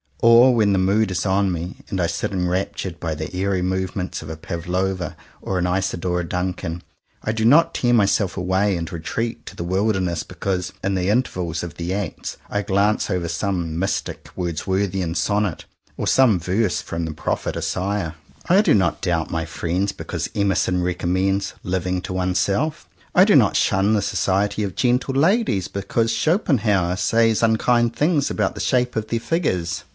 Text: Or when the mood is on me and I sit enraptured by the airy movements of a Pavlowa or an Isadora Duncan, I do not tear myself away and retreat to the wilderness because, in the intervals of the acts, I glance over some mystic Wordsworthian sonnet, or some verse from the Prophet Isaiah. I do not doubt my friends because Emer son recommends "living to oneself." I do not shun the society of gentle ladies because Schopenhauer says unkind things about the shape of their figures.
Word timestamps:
Or 0.23 0.53
when 0.53 0.73
the 0.73 0.79
mood 0.79 1.09
is 1.09 1.25
on 1.27 1.51
me 1.51 1.77
and 1.89 1.99
I 2.01 2.05
sit 2.05 2.31
enraptured 2.31 2.99
by 2.99 3.15
the 3.15 3.33
airy 3.35 3.63
movements 3.63 4.21
of 4.21 4.29
a 4.29 4.35
Pavlowa 4.35 5.15
or 5.41 5.57
an 5.57 5.65
Isadora 5.65 6.23
Duncan, 6.27 6.83
I 7.23 7.31
do 7.31 7.43
not 7.45 7.73
tear 7.73 7.93
myself 7.93 8.37
away 8.37 8.77
and 8.77 8.91
retreat 8.91 9.45
to 9.47 9.55
the 9.55 9.63
wilderness 9.63 10.21
because, 10.21 10.73
in 10.83 10.93
the 10.93 11.09
intervals 11.09 11.61
of 11.63 11.75
the 11.75 11.93
acts, 11.93 12.37
I 12.51 12.61
glance 12.61 13.09
over 13.09 13.27
some 13.27 13.77
mystic 13.79 14.29
Wordsworthian 14.35 15.15
sonnet, 15.15 15.65
or 15.97 16.05
some 16.05 16.39
verse 16.39 16.81
from 16.81 17.05
the 17.05 17.13
Prophet 17.13 17.57
Isaiah. 17.57 18.15
I 18.47 18.61
do 18.61 18.75
not 18.75 19.01
doubt 19.01 19.31
my 19.31 19.45
friends 19.45 19.91
because 19.91 20.29
Emer 20.35 20.55
son 20.55 20.81
recommends 20.83 21.53
"living 21.63 21.99
to 22.01 22.13
oneself." 22.13 22.87
I 23.15 23.23
do 23.25 23.35
not 23.35 23.55
shun 23.55 23.93
the 23.93 24.01
society 24.03 24.63
of 24.63 24.75
gentle 24.75 25.15
ladies 25.15 25.67
because 25.67 26.11
Schopenhauer 26.11 26.95
says 26.95 27.41
unkind 27.43 27.95
things 27.95 28.29
about 28.29 28.53
the 28.55 28.61
shape 28.61 28.95
of 28.95 29.07
their 29.07 29.19
figures. 29.19 29.83